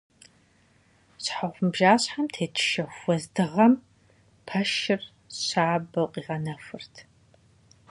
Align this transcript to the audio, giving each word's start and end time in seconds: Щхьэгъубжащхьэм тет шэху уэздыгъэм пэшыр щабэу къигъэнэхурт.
Щхьэгъубжащхьэм 1.23 2.25
тет 2.33 2.53
шэху 2.69 3.01
уэздыгъэм 3.07 3.73
пэшыр 4.45 5.01
щабэу 5.45 6.07
къигъэнэхурт. 6.13 6.95